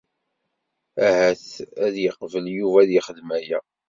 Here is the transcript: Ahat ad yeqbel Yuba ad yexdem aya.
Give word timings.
Ahat 1.07 1.47
ad 1.85 1.95
yeqbel 2.03 2.45
Yuba 2.57 2.77
ad 2.83 2.89
yexdem 2.91 3.29
aya. 3.37 3.59